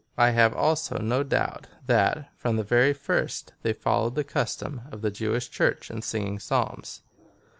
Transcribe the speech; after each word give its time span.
^ 0.01 0.03
I 0.17 0.31
have 0.31 0.55
also 0.55 0.97
no 0.97 1.21
doubt, 1.21 1.67
that, 1.85 2.29
from 2.35 2.55
the 2.55 2.63
very 2.63 2.91
first, 2.91 3.53
they 3.61 3.71
followed 3.73 4.15
the 4.15 4.23
custom 4.23 4.81
of 4.91 5.03
the 5.03 5.11
Jewish 5.11 5.51
Church 5.51 5.91
in 5.91 6.01
singing 6.01 6.39
Psalms, 6.39 7.03
i 7.19 7.29
16. 7.29 7.29